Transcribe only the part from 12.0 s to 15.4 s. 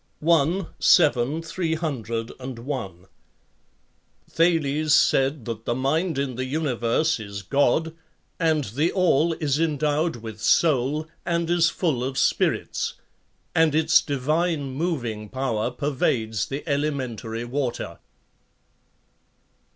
of spirits; and its divine moving